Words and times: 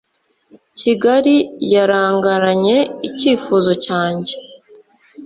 kigali 0.77 1.35
yarangaranye 1.73 2.77
icyifuzo 3.07 3.71
cyanjye, 3.85 4.33